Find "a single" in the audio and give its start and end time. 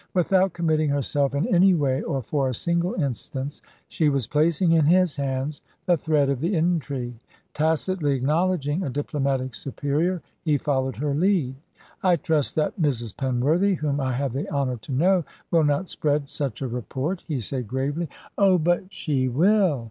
2.49-2.95